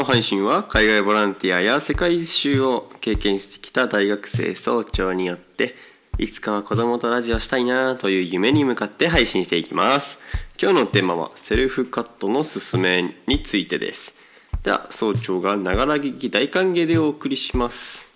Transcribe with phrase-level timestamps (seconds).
[0.00, 5.74] の配信は海外ボランティアや世界一周を経験してきた大学生総長によって
[6.16, 10.18] いつかは子供とラジオしたいなという夢に向かって配信していきます。
[10.58, 14.14] 今日のテーマはセルフカットのすすめについてです。
[14.62, 18.09] では総長がながら聞き大歓迎でお送りします。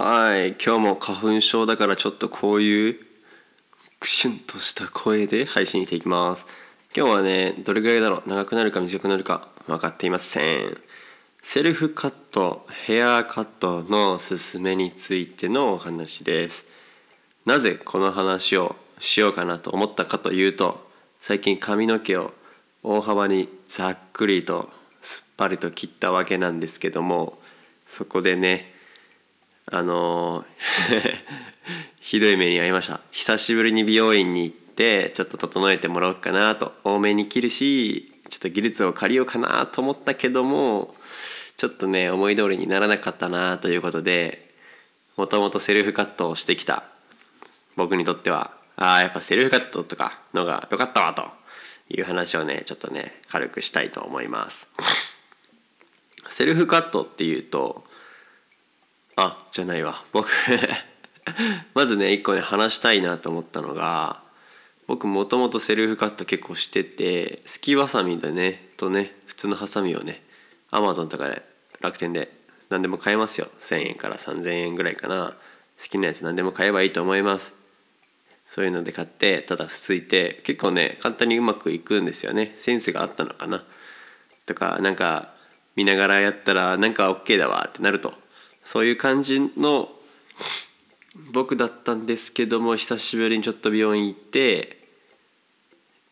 [0.00, 3.00] はい今日も花粉症だからちょっとこういう
[3.98, 6.46] クシュンとした声で配信していきます。
[6.96, 8.28] 今日はねどれぐらいだろう？
[8.28, 10.78] 長くなるか短くなるか分かっていません。
[11.42, 16.64] セルフカットヘアカットのすすめについてのお話です。
[17.44, 20.88] なぜこの話をしようかなと思ったかというと
[21.18, 22.32] 最近髪の毛を
[22.84, 27.40] 大幅にざっくりとすっぱりと切ったわけなんですけども
[27.84, 28.77] そこでね
[29.70, 30.44] あの
[32.00, 33.00] ひどい目に遭いました。
[33.10, 40.94] 久しぶりに美容院に行ってちょっと整えてもらおうかなと多めに切るしちょっと技術を借りようかなと思ったけども
[41.56, 44.54] ちょっとね思い通りにならなかったなということで
[45.16, 46.84] もともとセルフカットをしてきた
[47.76, 51.28] 僕にとってはああやっぱセルフカットとかのが良かったわと
[51.90, 54.68] いう話をねちょっとね軽くしたいと思います。
[56.28, 57.84] セルフカットっていうと
[59.20, 60.04] あじゃないわ。
[60.12, 60.30] 僕
[61.74, 64.22] まずね一個ね話したいなと思ったのが
[64.86, 70.22] 僕もともとセルフカット結構しててすきわさみでねとね普通のハサミをね
[70.70, 71.42] アマゾンとかで
[71.80, 72.30] 楽天で
[72.70, 73.48] 何でも買えますよ。
[73.58, 75.34] 1,000円から3,000円ぐらいかな。
[75.82, 77.56] 好きなやつ何でも買えばいいと思います。
[78.44, 82.52] そういうので買ってただすいて結構ね簡単にうまくいくんですよね。
[82.54, 83.64] センスがあったのかな。
[84.46, 85.34] とかなんか
[85.74, 88.14] 見ながらやったらなんか OK だわってなると。
[88.68, 89.88] そういう感じの
[91.32, 94.76] 僕だったんですけども久しぶりにちょっと病院行って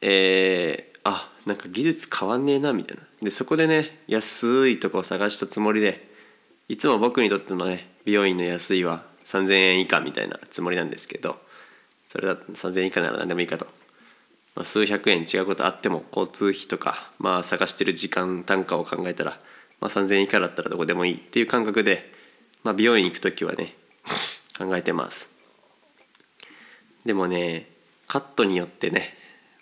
[0.00, 3.02] えー、あなんか技術変わんねえなみたいな。
[3.20, 6.08] でそこでね安いとこを探したつもりで
[6.70, 11.36] いつも僕にとってのね美容院の安いは3,000円以下みたいなつもりなんですけど
[12.08, 13.66] それだと3,000円以下なら何でもいいかと、
[14.54, 19.38] まあ、数百円違うことあっても交通費とかまあ探してる時間単価を考えたら、
[19.82, 22.15] まあ、3,000円以下だったらどこでもいいっていう感覚で
[22.66, 23.76] まあ、美容院行く時はね
[24.58, 25.30] 考えてます。
[27.04, 27.68] でもね
[28.08, 29.14] カットによってね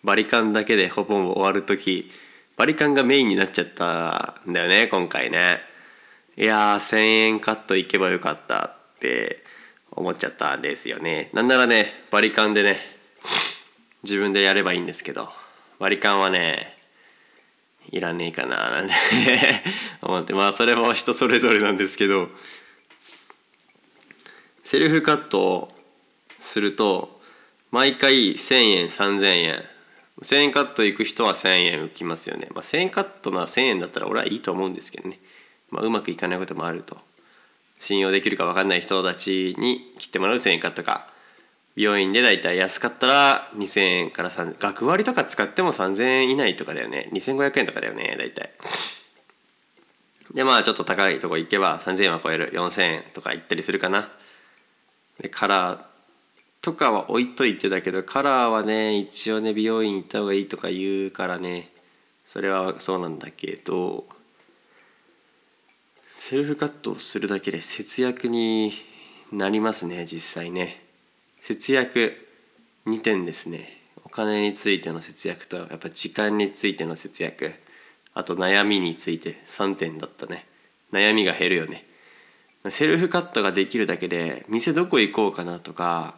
[0.03, 2.11] バリカンだけでほぼ終わる時
[2.57, 5.61] バリカンがメインになっちゃったんだよね今回ね。
[6.39, 8.65] いやー1,000円カット行けばよかった
[8.97, 9.45] って
[9.93, 11.29] 思っちゃったんですよね。
[11.35, 12.79] なんならねバリカンでね
[14.03, 15.29] 自分でやればいいんですけど
[15.79, 16.79] バリカンはね
[17.91, 18.95] いらねえかななんて
[20.01, 22.31] 思ってまあそれも人それぞれなんですけど
[24.75, 25.69] セルフカットを
[26.41, 27.21] すると
[27.71, 29.65] 毎回1,000円3,000円。
[30.21, 35.21] 1,000円カット行く人は1,000円浮きますよね、まあ、1,000円カットな1,000円だったら俺はいいと思うんですけどね、
[35.71, 36.99] まあ、うまくいかないこともあると。
[37.79, 41.09] 信用できるか分かんない人たちに切ってもらう1,000円カットか。
[41.77, 47.11] 美容院でだいたい安かったら2,000円から3000学割とか使っても3,000円以内とかだよね。
[47.13, 48.51] 2,500円とかだよねだいたい
[50.35, 52.51] でまあちょっと高いとこ行けば3,000円は超える。
[52.53, 54.11] 4,000円とか行ったりするかな。
[55.21, 55.79] でカラー
[56.61, 61.71] とかは置いといてだけどカラーはね一応ね美容院行った方がいいとか言うからね
[62.27, 64.05] それはそうなんだけど
[66.19, 68.73] セルフカットをするだけで節約に
[69.31, 70.83] なりますね実際ね。
[71.43, 72.17] 節約
[72.87, 73.69] 2点ですね。
[74.05, 77.53] お金についての節約とやっぱ時間についての節約。
[78.15, 80.47] あと悩みについて3点だったね。
[80.93, 81.87] 悩みが減るよね。
[82.71, 86.15] セルフカットができるだけで店どこ行こうかなとか、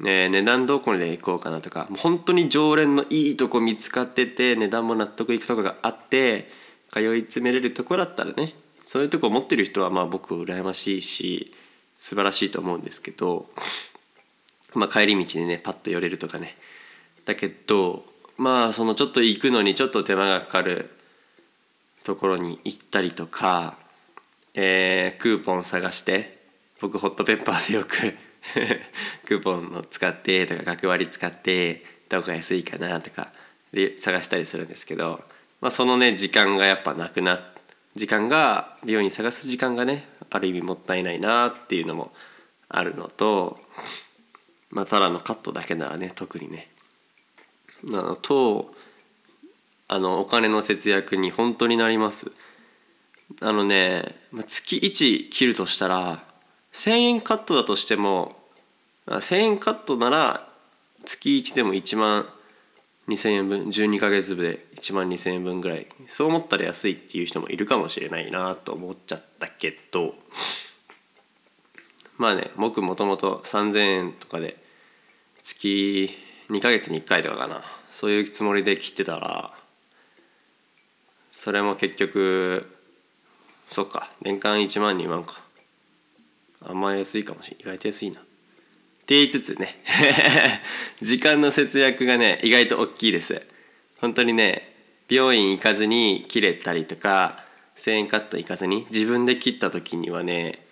[0.00, 6.50] ね、値段どこで行こうかなとかもう本当に常連のいいとこ見つかってて値段も納得いくとこがあって
[6.92, 11.52] 通い詰めれるとこだったらねそういうとこ持ってる人はまあ僕羨ましいし
[11.98, 13.46] 素晴らしいと思うんですけど、
[14.74, 16.56] まあ、帰り道にねパッと寄れるとかね。
[17.24, 18.04] だけど
[18.36, 20.90] まあそのちょっと行くのにちょっと手間がかかる
[22.02, 23.78] ところに行ったりとか
[24.54, 26.38] えー、クーポン探して
[26.80, 28.14] 僕ホットペッパーでよく
[29.26, 33.32] クーポンを使ってとか学割使ってどこが安いかなとか
[33.72, 35.24] で探したりするんですけど、
[35.60, 37.52] まあ、そのね時間がやっぱなくな
[37.96, 42.12] 時間が美容院探す時間がねある意味もったいないなっていうのも
[42.68, 43.60] あるのと、
[44.70, 46.70] まあ、ただのカットだけならね特にね
[47.82, 48.74] なのと
[49.88, 52.32] あのお金の節約に本当になります。
[53.40, 54.16] あのね
[54.48, 56.24] 月1切るとしたら
[56.72, 58.36] 1,000円カットだとしても
[59.06, 60.48] 1,000円カットなら
[61.04, 62.28] 月1でも1万
[63.08, 65.86] 2,000円分12ヶ月分で1万2,000円分ぐらい。
[66.08, 70.14] そう思ったら安いっていう人もいるかもしれないなと思っちゃったけど。
[72.16, 74.56] まあね僕もともと3,000円とかで
[75.42, 76.10] 月
[76.48, 77.62] 2ヶ月に1回とかかな。
[77.90, 79.54] そういうつもりで切ってたら
[81.30, 82.73] それも結局
[83.70, 84.10] そっか。
[84.22, 85.40] 年間1万2万か。
[86.62, 88.20] あんま安いかもしれない意外と安いな。
[88.20, 88.22] っ
[89.06, 89.82] て言いつつね。
[91.02, 93.42] 時間の節約がね意外と大きいです。
[93.98, 94.74] 本当にね
[95.08, 97.44] 病院行かずに切れたりとか
[97.76, 100.66] 1000円カット行かずに自分で切った時にはね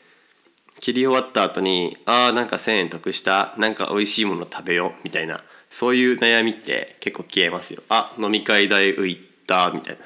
[0.80, 7.82] 切り終わった後にあーなんか1,000円得したなんか美味しいもの食べようみたいなそういう悩みって結構消えますよ。
[7.88, 9.16] あ飲み会代浮い
[9.46, 10.04] たみたいな。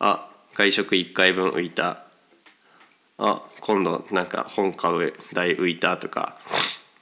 [0.00, 2.04] あ外食1回分浮いた
[3.18, 6.38] あ今度なんか本買う代浮いたとか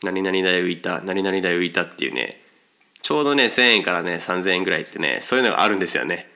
[0.03, 2.41] 何々代浮いた何々代浮いたっていうね
[3.03, 6.29] ちょうどね1,000円からね3,000円ぐらいってねそういうのがあるんですよね。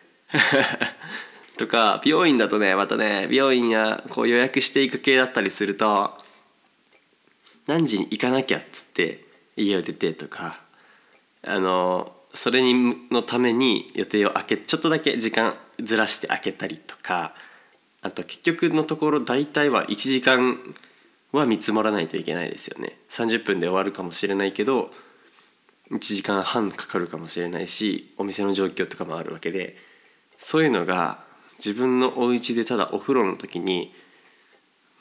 [1.58, 6.16] とか病院だとねまたね病院やこう予約していく系だったりすると
[7.66, 9.24] 何時に行かなきゃっつって
[9.56, 10.60] 家を出てとか
[11.42, 17.34] あのそれにのために予定を空けちょっとだけ時間ずらして開けたりとか
[18.02, 20.58] あと結局のところ大体は1時間
[21.32, 22.98] は見積もらないといけないですよね。
[23.10, 24.90] 30分で終わるかもしれないけど
[25.90, 29.76] 1時間半かかるかもしれないしお店の状況とかもあるわけで
[30.38, 31.24] そういうのが
[31.58, 33.92] 自分のお家でただお風呂の時に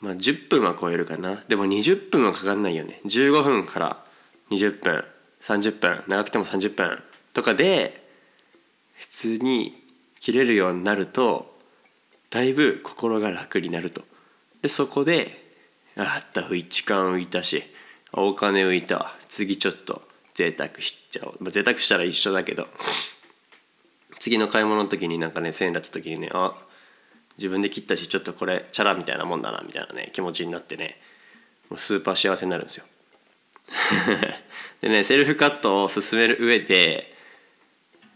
[0.00, 1.42] まあ10分は超えるかな。
[1.48, 3.00] でも20分はかかんないよね。
[3.06, 4.04] 15分から
[4.50, 5.04] 20分
[5.40, 7.02] 30分長くても30分
[7.32, 8.06] とかで
[8.94, 9.82] 普通に
[10.20, 11.49] 切れるようになると
[12.30, 14.02] だいぶ心が楽になると。
[14.62, 15.40] でそこで
[15.96, 17.62] あった時間浮いたし
[18.12, 20.02] お金浮いたわ次ちょっと
[20.34, 22.68] 贅沢しちゃおう、まあ、贅沢したら一緒だけど
[24.18, 26.54] 次の買い物の時になんかね1000円だった時にねあ
[27.38, 31.00] 自分で切ったしちょっとこれチャラみたいなもんだなみたいなね気持ちになってね
[31.70, 32.84] もうスーパー幸せになるんですよ。
[34.82, 37.16] でねセルフカットを進める上で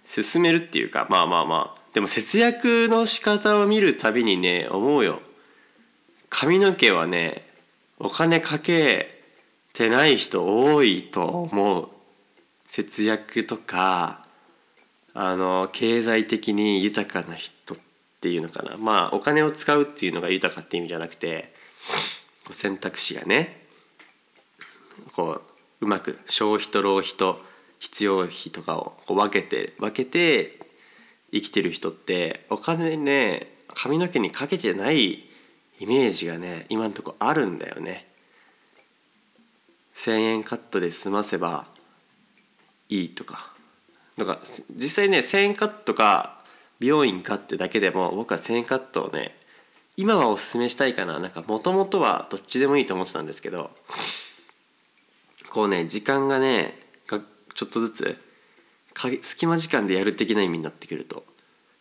[0.06, 5.20] 進めるっていうかまあまあまあでも節約の仕方を見るたびにね思うよ。
[6.28, 7.48] 髪の毛はね
[8.00, 9.22] お金かけ
[9.72, 11.88] てない人多いと思う。
[12.68, 14.26] 節約とか
[15.14, 17.78] あの経済的に豊かな人っ
[18.20, 18.76] ていうのかな。
[18.76, 21.54] まあお金を使うっていうのが豊かって意味じゃなくて
[22.50, 23.62] 選択肢がね
[25.14, 25.42] こ
[25.80, 27.40] ううまく消費と浪費と
[27.78, 30.58] 必要費とかをこう分けて分けて
[31.34, 35.24] 生きてる人ってお金ね髪の毛にかけてない
[35.80, 38.06] イメージがね今んとこあるんだよね。
[39.96, 41.66] 1,000円カットで済ませば
[42.88, 43.52] いいとか
[44.18, 44.38] だから
[44.76, 46.40] 実際ね1,000円カットか
[46.80, 49.36] 美容院かってだけでも僕は1,000円カットをね
[49.96, 53.70] 今はおすすめしたいかななんかもともとはどっちでもいいと思ってたんですけど
[55.50, 58.18] こうね時間がねちょっとずつ
[59.22, 61.24] 隙間時間でやる的な意味になってくると。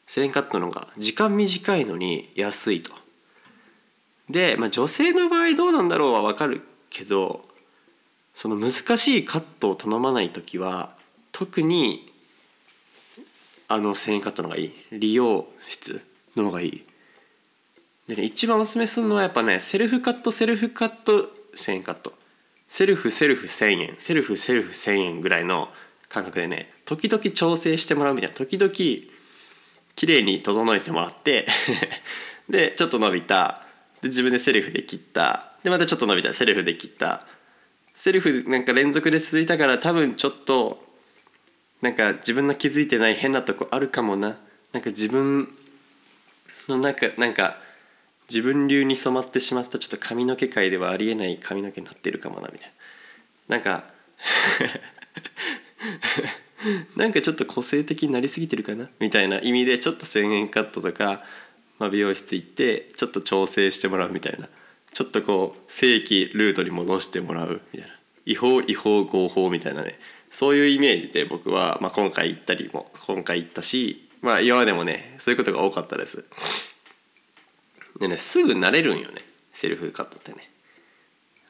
[0.07, 2.91] 1000円カットの方が時間短いのに安いと。
[4.29, 7.41] で、まあ、女性の場合どうなんだろうは分かるけど
[8.34, 10.96] その難しいカットを頼まない時は
[11.32, 12.12] 特に
[13.67, 14.74] あの1000円カットの方がいい。
[14.91, 16.01] 理容室
[16.36, 16.84] の方がいい。
[18.08, 22.13] で、ね、一番おすすめするのはやっぱねセルフカットセルフカット1000円カット。
[22.67, 23.96] セルフセルフ1000円。
[23.98, 25.70] セルフセルフ1000円ぐらいの
[26.13, 28.72] 感覚でね時々調整してもらうみたいな時々
[29.96, 31.48] 綺麗に整えてもらって
[32.50, 33.65] でちょっと伸びた。
[34.01, 35.55] で自分でセルフで切った。
[35.63, 36.34] でまたちょっと伸びた。
[36.34, 37.25] セルフで切った。
[37.96, 40.84] セルフなんか連続で続いたから多分ちょっと
[41.82, 44.38] なんか自分の気づいてない変なとこあるかもな。
[44.72, 45.55] なんか自分
[46.67, 47.62] の中なんか
[48.29, 52.74] 自分流に染まってしまったちょっと髪の毛界ではありえない髪の毛になってるかもなみたい
[53.48, 53.58] な。
[53.58, 53.86] なんか
[56.95, 61.23] なんかちょっと個性的になりすぎてるかなみたいな意味でちょっと1,000円カットとか、
[61.79, 64.49] まあ、美容室行ってちょっと調整してもらうみたいな。
[64.93, 67.95] ちょっとこう正規ルートに戻してもらうみたいな。
[68.25, 69.99] 違法違法合法みたいなね。
[70.29, 76.23] そういうイメージで僕は、まあ、今回行ったりも今回行ったしまあ今までもねそういうことが多かったです。
[77.99, 79.25] でねすぐ慣れるんよね。
[79.53, 80.49] セルフカットってね。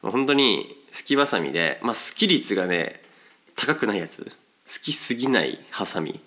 [0.02, 3.03] 本当にすきばさみで、まあ、好き率がね
[3.56, 4.24] 高くないやつ？
[4.24, 4.30] 好
[4.82, 6.20] きすぎないハサミ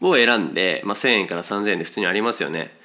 [0.00, 2.76] を選んで、まあ、1,000円から3,000円で普通にありますよね。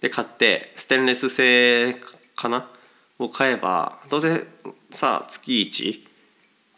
[0.00, 1.94] で買ってステンレス製
[2.36, 2.70] かな？
[3.18, 4.46] を買えばどうせ
[4.92, 6.00] さ月1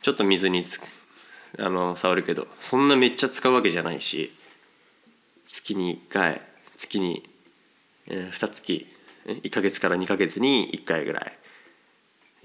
[0.02, 0.80] ちょっと水につ
[1.58, 4.34] あの触るけどそんなめっちゃ使うわけじゃないし
[5.48, 6.40] 月に1回
[6.76, 7.22] 月に、
[8.08, 8.86] えー、2月
[9.26, 11.32] 1ヶ月から2ヶ月に1回ぐらい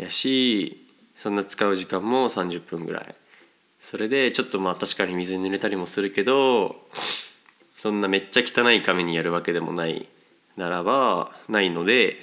[0.04, 0.86] やし
[1.18, 3.16] そんな使う時間も30分ぐらい。
[3.80, 6.76] それでちょっとまあ確かに水に濡れたりもするけど
[7.82, 10.08] そんなめっちゃ汚い紙にやるわけでもない
[10.58, 12.16] ならばないので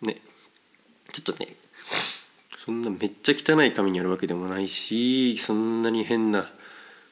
[0.00, 0.20] ね
[1.12, 1.54] ちょっとね
[2.64, 6.50] そんなめっちゃ汚い紙にやるわけでもないしそんなに変な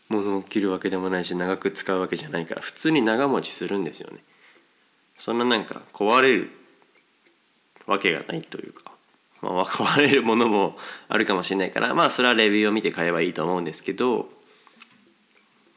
[0.08, 4.18] ものを切るわけでもないし長く使うわけじゃないから普通に長持ちするんですよね。
[5.18, 6.50] そんななんか壊れる
[7.86, 8.91] わけがないというか。
[9.42, 10.76] まあ、壊れるものも
[11.08, 14.28] あるかもしれないからまあそれはレビューを見て買えばいいと思うんですけど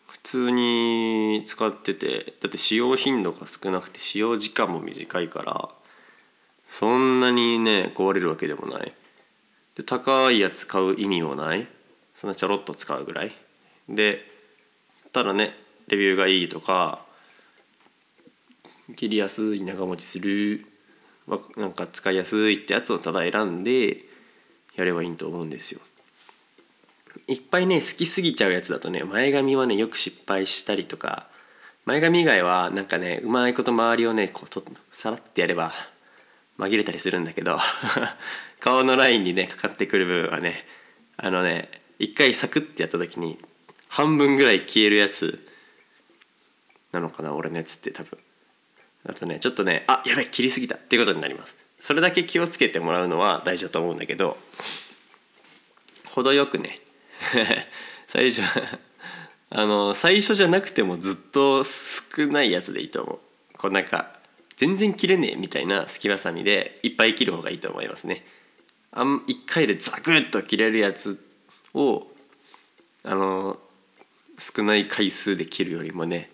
[0.08, 5.70] 普通に使っててだって使用頻度が少なくて使用時間も短いから
[6.70, 8.94] そんなにね壊れるわけでもない。
[9.76, 11.68] で高いやつ買う意味もない。
[12.16, 13.36] そんなちょろっと使うぐらい。
[13.88, 14.20] で
[15.14, 15.54] ただね
[15.88, 17.06] レビューがいいとか
[18.96, 20.66] 切りやすい長持ちする
[21.28, 24.06] なんか使いやすいってやつをただ選んで
[24.76, 25.82] やればいいと思うんですよ。
[27.28, 31.28] いっぱいね好きすぎちゃうやつだとね前髪はねよく失敗したりとか
[31.86, 35.74] 前髪以外はなんかねうまいこと周りをねこうとさらってやれば
[36.60, 37.58] 紛れたりするんだけど
[38.60, 40.68] 顔のラインにねかかってくる部分はね
[41.18, 43.40] あのね一回サクッてやった時に
[43.88, 45.48] 半分ぐらい消えるやつ
[46.92, 48.20] なのかな俺のやつって多分
[49.08, 50.76] あとねちょっとねあやべ切りすぎた。
[50.76, 51.56] っていうことになります。
[51.80, 54.38] それだけ気をつけてもらうのは大事だと思うんだけど
[56.06, 56.70] 程よくね
[58.08, 58.42] 最初
[59.50, 63.20] あの最初じゃなくてもずっと少ないやつでいいと思う。
[63.58, 64.20] こうなんか
[64.58, 68.26] 全然切れねえみたいな隙間さみでいっぱい切る方がいいと思いますね。
[68.92, 71.20] あん1回でザクッと切れるやつ
[71.74, 72.08] を
[73.04, 73.60] あの
[74.38, 76.30] 少ない回数で切るよりもね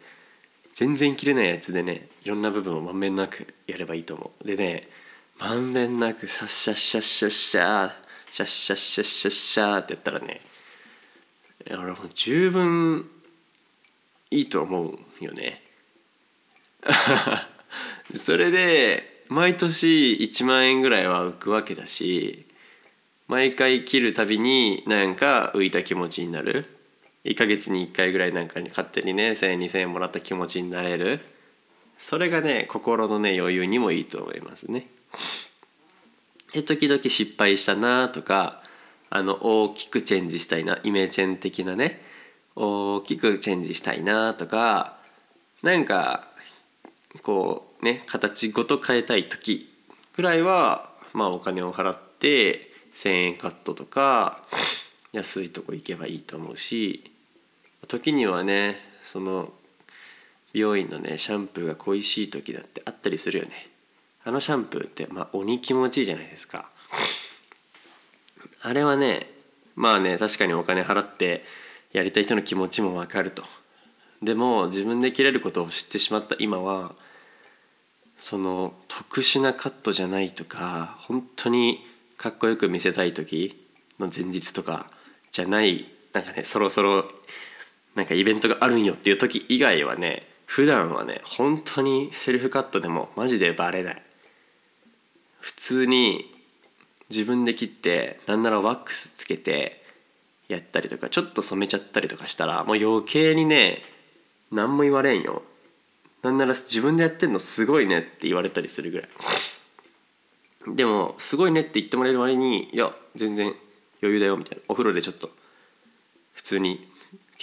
[0.74, 4.48] 全然切れないやつでねいろんな部分をまんべんなくやればいいと思う。
[4.48, 4.90] でね
[5.40, 7.92] まんべんなくシャッシャッシャッシャッシャー
[8.32, 10.42] シャッシャッシャッシャッシャーってやったらね
[11.70, 13.10] 俺もう十分
[14.30, 15.62] いいと思うよね。
[18.18, 22.46] それで毎年1万円ぐらいは浮くわけだし
[23.28, 26.71] 毎回切るたびになんか浮いた気持ちになる。
[27.24, 31.22] 1ヶ月に1回ぐらいなんかに勝手にね1,000円2,000円もらった気持ちになれる
[31.98, 34.88] それがね心のね余裕にもいいと思いますね。
[36.52, 38.64] で時々失敗したなとか
[39.10, 42.02] あの大きくチェンジしたいなイメチェン的なね
[42.56, 44.98] 大きくチェンジしたいなとか
[45.62, 46.28] なんか
[47.22, 49.72] こうね形ごと変えたい時
[50.16, 54.44] ぐらいはまあお金を払って1,000円カットとか
[55.14, 57.11] 安いとこ行けばいいと思うし
[57.88, 59.52] 時にはねその
[60.54, 63.70] 美容院のねシャンプーが恋しい時だってあったりするよね。
[64.24, 66.70] あのシャンプーってまあ鬼気持ちいいじゃないですか。
[68.62, 69.30] あれはね
[69.76, 71.44] まあね確かにお金払って
[71.92, 73.44] やりたい人の気持ちもわかると。
[74.22, 76.94] でも自分で切れることを知ってしまった今は
[78.18, 81.80] その特殊なカットじゃないとか本当に
[82.18, 83.66] かっこよく見せたい時
[84.00, 84.88] の前日とか
[85.32, 85.88] じゃない。
[86.14, 87.10] なんかねそろそろ
[87.96, 94.02] なんかイベントがあるんよっていう時以外はね普段はね本当にセルフカットでもマジでバレない。
[95.40, 96.34] 普通に
[97.10, 99.84] 自分で切ってなんならワックスつけて
[100.48, 103.82] やったりとかちょっと染めちゃったりとかしたらもう余計にね
[104.52, 105.44] 何も言われんよ。
[106.22, 110.76] なんなら自分でやってんのすごいねって言われたりするぐらい。
[110.76, 113.56] でもすごいねって言ってもらえる割にいや全然
[114.02, 114.64] 余裕だよみたいな。
[114.68, 115.32] お風呂でちょっと
[116.34, 116.91] 普通に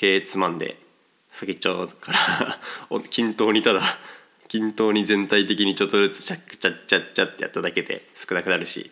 [0.00, 0.78] 毛つまんで
[1.28, 2.60] 先っちょから
[3.10, 3.82] 均等にただ
[4.46, 8.90] 均等に全体的にちょっとずつチャッチャッチャッチャってやっただけで少なくなるし。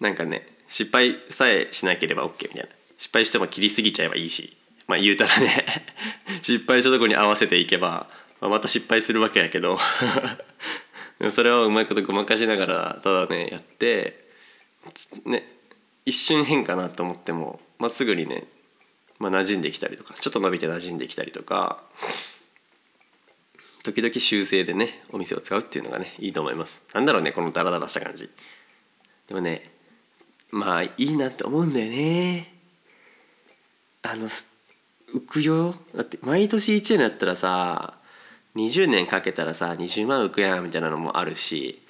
[0.00, 2.68] なんかね失敗さえしなければ OK みたいな。
[2.98, 4.56] 失敗しても切りすぎちゃえばいいし。
[4.86, 5.86] まあ言うたらね
[6.42, 8.08] 失敗したとこに合わせていけば、
[8.40, 9.78] まあ、また失敗するわけやけど。
[11.30, 14.26] それをうまいことごまかしながらただねやって
[15.24, 15.56] ね
[16.04, 18.44] 一瞬変かなと思っても、まあ、すぐにね、
[19.18, 21.82] まあ、馴染んできたりとかちょっと伸びて馴染んできたりとか
[23.82, 26.82] 時々修正でねお店を使うっていうのがねいいと思います。
[26.92, 28.28] なんだろうねこのダラダラした感じ。
[29.28, 29.70] でもね
[30.50, 32.52] まあいいなって思うんだよね。
[34.02, 35.76] あの浮くよ。
[35.94, 37.98] だって毎年1円だったらさ
[38.56, 41.80] 20年かけたらさ20万浮くやんみたいなのもあるし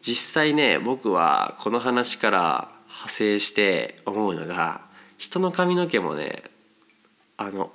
[0.00, 4.85] 実際ね僕はこの話から派生して思うのが
[5.18, 6.44] 人の髪の毛もね
[7.36, 7.70] あの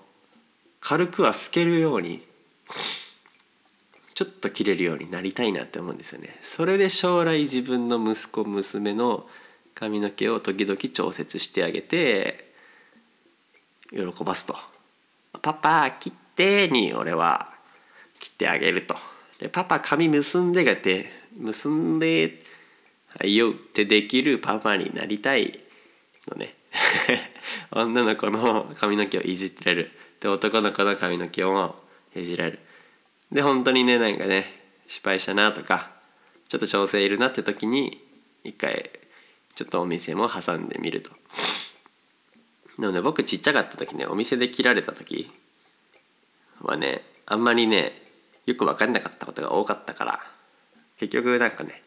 [0.79, 2.25] 軽くは透けるように
[4.13, 6.37] ちょっと切れるようになりたいなって思うんですよね。
[6.43, 9.27] それで将来自分の息子娘の
[9.73, 12.53] 髪の毛を時々調節してあげて
[13.91, 14.55] 喜ばすと
[15.41, 17.53] 「パパ切って」に俺は
[18.19, 18.95] 切ってあげると。
[19.39, 22.43] でパパ髪結んでがて結んで
[23.07, 25.59] はいよってできるパパになりたい
[26.27, 26.55] のね。
[27.71, 29.91] 女の子の髪の毛をいじってられる。
[30.19, 31.75] で男の子の髪の毛を
[32.15, 32.59] いじられる。
[33.31, 35.91] で本当にねなんかね失敗したなとか
[36.49, 38.05] ちょっと調整いるなって時に
[38.43, 38.91] 一回
[39.55, 41.11] ちょっとお店も挟んでみると。
[42.77, 45.29] なので僕ちっちゃかった時ねお店で切られた時
[46.61, 48.01] はねあんまりね
[48.45, 50.19] よく分かんなかったことが多かったから
[50.97, 51.83] 結局なんかね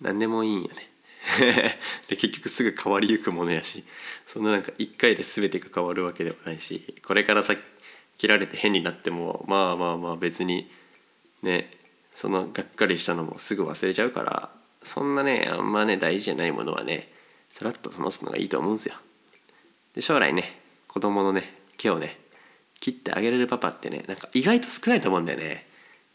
[0.00, 0.89] 何でもいいんよね。
[2.08, 3.84] で結局すぐ変わりゆくものやし
[4.26, 7.60] そんななんか一回で全てが変わるわけではないしこれから先
[8.18, 10.70] 切られて変になってもまあまあまあ別に
[11.42, 11.70] ね
[12.14, 14.50] そのがっかりしたのもすぐ忘れちゃうから
[14.82, 17.12] そんなねあんまね大事じゃないものはね
[17.52, 18.94] さらっと済ますのがいいと思うんですよ。
[19.94, 22.18] で将来ね子供のね毛をね
[22.78, 25.66] 切ってあげれるパパってねなんか意外と少ないと思うんだよね。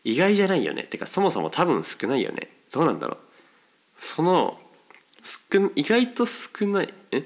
[0.03, 0.83] 意外じゃないよね。
[0.83, 2.49] てかそもそも多分少ないよね。
[2.71, 3.17] どうなんだろう。
[3.99, 4.59] その
[5.25, 6.93] 少意外と少ない。
[7.11, 7.23] え？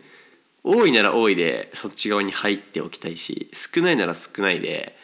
[0.64, 4.96] 多いなら多いでそっち側に入っておきたいし少ないなら少ないで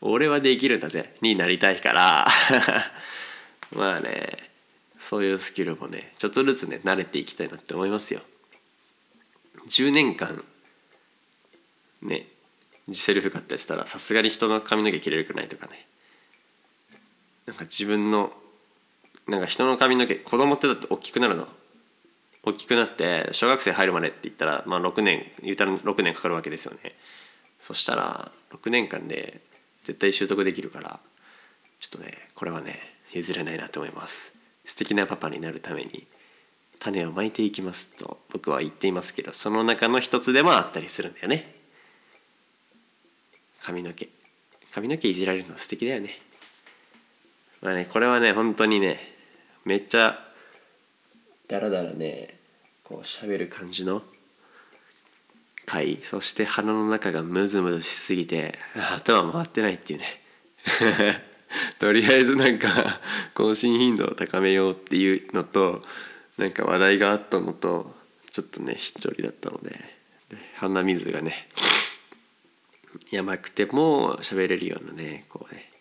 [0.00, 1.14] 俺はできるんだぜ。
[1.20, 2.28] になりたいから。
[3.72, 4.50] まあね
[4.98, 8.22] そういうスキルもねちょっとずつね慣れていきたいなって思いますよ。
[9.68, 10.42] 10年間
[12.00, 12.26] ね
[12.92, 15.86] セルフ買ったりしたらさすがに人の髪の毛切れるくないとかね。
[17.44, 18.32] なんか自分の
[19.26, 21.46] なんか人の髪の毛子供ってだって大きくなるの。
[22.42, 26.94] 大きくなって小学生入るまでって言ったら、まあ、6年言うたら6年かかるわけですよね。
[27.58, 29.40] そしたら6年間で
[29.84, 31.00] 絶対習得できるから
[31.80, 32.78] ちょっとねこれはね
[33.12, 34.32] 譲れないなと思います。
[34.64, 36.06] 素敵なパパになるために
[36.78, 41.54] 種をまいていきますと僕は言っていますけどその中の一つでもあったりするんだよね。
[43.60, 44.08] 髪の毛。
[44.72, 46.18] 髪の毛いじられるの素敵だよね。
[47.60, 48.98] まあねこれはね本当にね
[49.66, 50.29] めっちゃ
[51.50, 52.38] だらだらね
[52.84, 54.02] こう喋る感じの
[55.66, 58.56] 回そして鼻の中がムズムズしすぎて
[58.96, 60.22] 頭回ってないっていうね。
[61.80, 63.00] とりあえずなんか
[63.34, 65.84] 更新頻度を高めようっていうのと
[66.38, 67.96] なんか話題があったのと
[68.30, 69.76] ちょっとね一人だったので
[70.54, 71.48] 鼻水がね
[73.10, 75.72] やばくても喋れるようなねこうね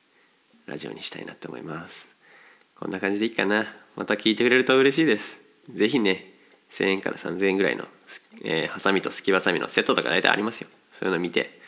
[0.65, 2.07] ラジオにしたいなって思います。
[2.75, 3.75] こんな感じでいいかな。
[3.95, 5.48] また聞いてくれると嬉しいです。
[5.75, 6.33] 是非ね
[6.71, 7.85] 1000円から3000円ぐらいの、
[8.43, 10.69] えー、ハサミとすきばさみのセットとか大体ありますよ。
[10.93, 11.59] そういうの見て、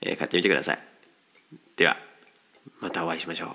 [0.00, 0.78] えー、買ってみてください。
[1.76, 1.96] では
[2.80, 3.48] またお会いしましょう。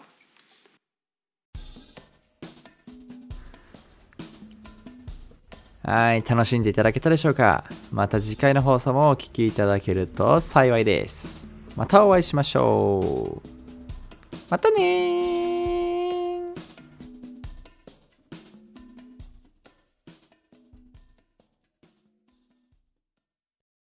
[5.90, 7.64] はい、楽しんでいただけたでしょうか？
[7.92, 11.48] また次回の放送もお聴きいただけると幸いです。
[11.78, 13.48] またお会いしましょう。
[14.50, 15.27] またね